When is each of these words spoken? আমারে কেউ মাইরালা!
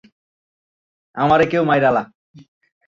আমারে 1.17 1.45
কেউ 1.51 1.63
মাইরালা! 1.69 2.03